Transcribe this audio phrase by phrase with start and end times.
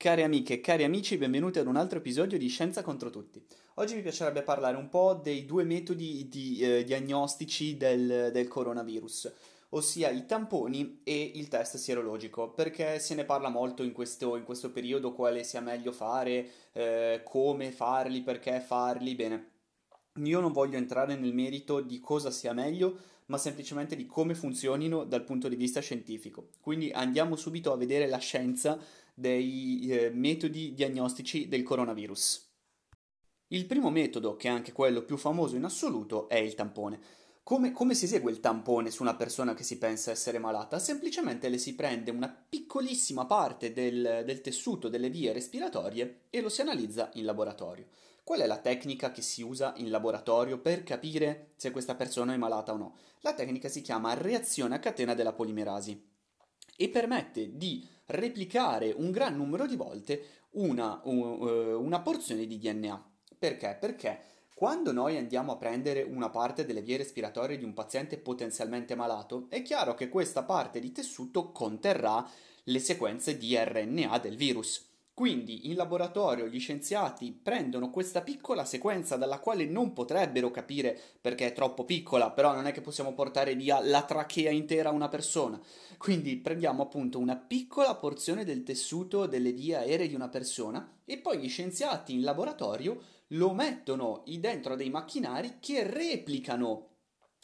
[0.00, 3.44] Cari amiche e cari amici, benvenuti ad un altro episodio di Scienza contro tutti.
[3.74, 9.30] Oggi mi piacerebbe parlare un po' dei due metodi di, eh, diagnostici del, del coronavirus,
[9.68, 14.44] ossia i tamponi e il test sierologico, perché se ne parla molto in questo, in
[14.44, 19.14] questo periodo, quale sia meglio fare, eh, come farli, perché farli.
[19.14, 19.50] Bene,
[20.14, 22.96] io non voglio entrare nel merito di cosa sia meglio,
[23.30, 26.48] ma semplicemente di come funzionino dal punto di vista scientifico.
[26.60, 28.78] Quindi andiamo subito a vedere la scienza
[29.14, 32.48] dei eh, metodi diagnostici del coronavirus.
[33.48, 37.00] Il primo metodo, che è anche quello più famoso in assoluto, è il tampone.
[37.42, 40.78] Come, come, si esegue il tampone su una persona che si pensa essere malata?
[40.78, 46.48] Semplicemente le si prende una piccolissima parte del, del tessuto delle vie respiratorie e lo
[46.48, 47.88] si analizza in laboratorio.
[48.22, 52.36] Qual è la tecnica che si usa in laboratorio per capire se questa persona è
[52.36, 52.96] malata o no?
[53.20, 56.08] La tecnica si chiama reazione a catena della polimerasi
[56.76, 62.58] e permette di replicare un gran numero di volte una, un, eh, una porzione di
[62.58, 63.10] DNA.
[63.38, 63.76] Perché?
[63.80, 64.20] Perché
[64.60, 69.46] quando noi andiamo a prendere una parte delle vie respiratorie di un paziente potenzialmente malato,
[69.48, 72.28] è chiaro che questa parte di tessuto conterrà
[72.64, 74.89] le sequenze di RNA del virus.
[75.14, 81.48] Quindi in laboratorio gli scienziati prendono questa piccola sequenza dalla quale non potrebbero capire perché
[81.48, 85.08] è troppo piccola, però non è che possiamo portare via la trachea intera a una
[85.08, 85.60] persona.
[85.98, 91.18] Quindi prendiamo appunto una piccola porzione del tessuto delle vie aeree di una persona e
[91.18, 93.00] poi gli scienziati in laboratorio
[93.34, 96.89] lo mettono dentro dei macchinari che replicano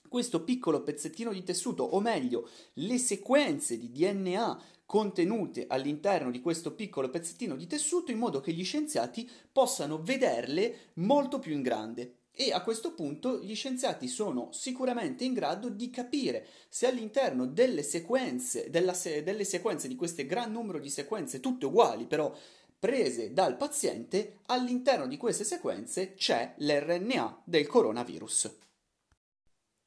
[0.08, 6.72] questo piccolo pezzettino di tessuto, o meglio, le sequenze di DNA contenute all'interno di questo
[6.72, 12.14] piccolo pezzettino di tessuto in modo che gli scienziati possano vederle molto più in grande.
[12.38, 17.82] E a questo punto gli scienziati sono sicuramente in grado di capire se all'interno delle
[17.82, 22.32] sequenze, se- delle sequenze di questo gran numero di sequenze, tutte uguali però
[22.78, 28.64] prese dal paziente, all'interno di queste sequenze c'è l'RNA del coronavirus.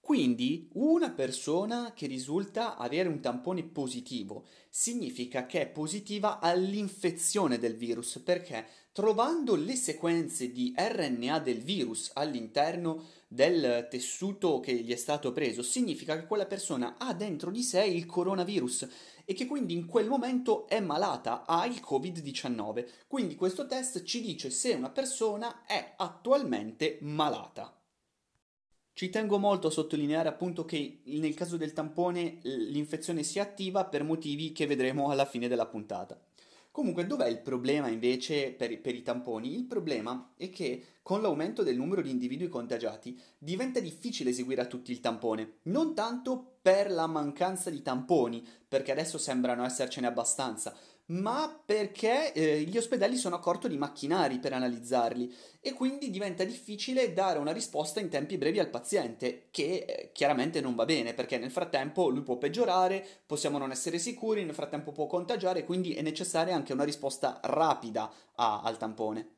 [0.09, 7.75] Quindi una persona che risulta avere un tampone positivo significa che è positiva all'infezione del
[7.75, 14.95] virus perché trovando le sequenze di RNA del virus all'interno del tessuto che gli è
[14.95, 18.87] stato preso significa che quella persona ha dentro di sé il coronavirus
[19.25, 22.87] e che quindi in quel momento è malata, ha il Covid-19.
[23.05, 27.78] Quindi questo test ci dice se una persona è attualmente malata.
[28.99, 34.03] Ci tengo molto a sottolineare appunto che nel caso del tampone l'infezione si attiva per
[34.03, 36.19] motivi che vedremo alla fine della puntata.
[36.69, 39.55] Comunque, dov'è il problema invece per, per, i tamponi?
[39.55, 44.67] Il problema è che con l'aumento del numero di individui contagiati diventa difficile eseguire a
[44.67, 50.75] tutti il tampone, non tanto per la mancanza di tamponi, perché adesso sembrano essercene abbastanza,
[51.09, 56.43] ma perché eh, gli ospedali sono a corto di macchinari per analizzarli e quindi diventa
[56.43, 61.13] difficile dare una risposta in tempi brevi al paziente, che eh, chiaramente non va bene
[61.13, 65.93] perché nel frattempo lui può peggiorare, possiamo non essere sicuri, nel frattempo può contagiare, quindi
[65.93, 69.37] è necessaria anche una risposta rapida a, al tampone.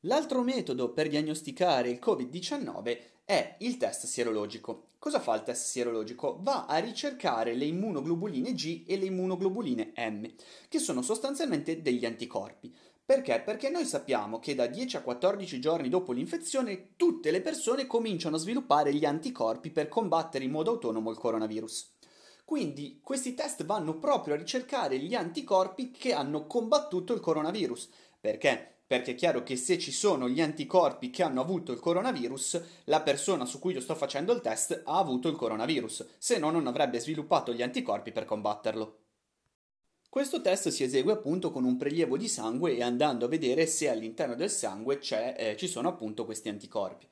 [0.00, 4.84] L'altro metodo per diagnosticare il Covid-19 è il test sierologico.
[5.00, 6.38] Cosa fa il test sierologico?
[6.42, 10.26] Va a ricercare le immunoglobuline G e le immunoglobuline M,
[10.68, 12.72] che sono sostanzialmente degli anticorpi.
[13.04, 13.42] Perché?
[13.44, 18.36] Perché noi sappiamo che da 10 a 14 giorni dopo l'infezione tutte le persone cominciano
[18.36, 21.94] a sviluppare gli anticorpi per combattere in modo autonomo il coronavirus.
[22.44, 27.88] Quindi questi test vanno proprio a ricercare gli anticorpi che hanno combattuto il coronavirus.
[28.20, 28.75] Perché?
[28.86, 33.02] Perché è chiaro che se ci sono gli anticorpi che hanno avuto il coronavirus, la
[33.02, 36.66] persona su cui io sto facendo il test ha avuto il coronavirus, se no non
[36.66, 38.98] avrebbe sviluppato gli anticorpi per combatterlo.
[40.08, 43.90] Questo test si esegue appunto con un prelievo di sangue e andando a vedere se
[43.90, 47.06] all'interno del sangue eh, ci sono appunto questi anticorpi.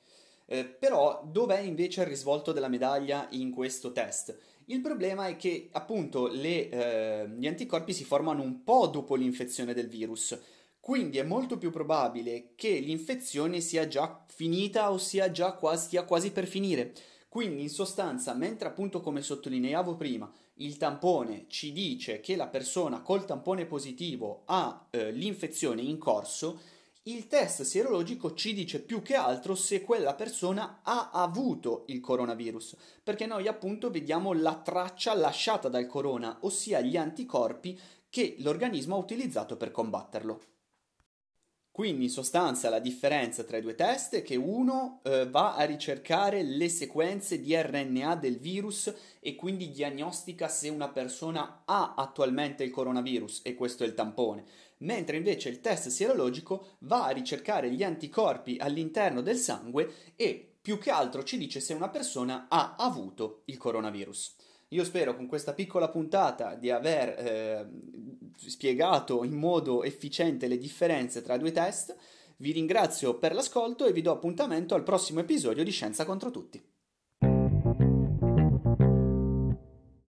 [0.47, 4.35] Eh, però dov'è invece il risvolto della medaglia in questo test?
[4.65, 9.75] Il problema è che appunto le, eh, gli anticorpi si formano un po' dopo l'infezione
[9.75, 10.39] del virus,
[10.85, 16.03] quindi è molto più probabile che l'infezione sia già finita o sia già quasi, stia
[16.03, 16.93] quasi per finire.
[17.27, 23.01] Quindi in sostanza, mentre appunto come sottolineavo prima, il tampone ci dice che la persona
[23.01, 26.61] col tampone positivo ha eh, l'infezione in corso,
[27.05, 32.75] il test sierologico ci dice più che altro se quella persona ha avuto il coronavirus,
[33.01, 37.75] perché noi appunto vediamo la traccia lasciata dal corona, ossia gli anticorpi
[38.07, 40.53] che l'organismo ha utilizzato per combatterlo.
[41.75, 45.65] Quindi in sostanza la differenza tra i due test è che uno eh, va a
[45.65, 52.63] ricercare le sequenze di RNA del virus e quindi diagnostica se una persona ha attualmente
[52.63, 54.45] il coronavirus e questo è il tampone,
[54.77, 60.77] mentre invece il test sierologico va a ricercare gli anticorpi all'interno del sangue e più
[60.77, 64.35] che altro ci dice se una persona ha avuto il coronavirus.
[64.69, 67.69] Io spero con questa piccola puntata di aver eh,
[68.35, 71.95] spiegato in modo efficiente le differenze tra i due test.
[72.37, 76.74] Vi ringrazio per l'ascolto e vi do appuntamento al prossimo episodio di Scienza contro tutti.